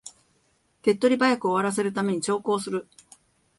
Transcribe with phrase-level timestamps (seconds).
[0.81, 2.87] 手っ取り早く終わらせるために長考する